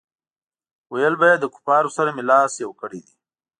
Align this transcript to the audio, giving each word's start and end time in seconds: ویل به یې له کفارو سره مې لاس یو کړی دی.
ویل 0.93 1.13
به 1.19 1.25
یې 1.31 1.35
له 1.41 1.47
کفارو 1.55 1.89
سره 1.97 2.09
مې 2.15 2.23
لاس 2.31 2.51
یو 2.63 2.71
کړی 2.81 2.99
دی. 3.05 3.15